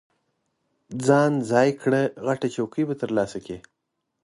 [1.05, 3.57] ځان ځای کړه، غټه چوکۍ به ترلاسه کړې.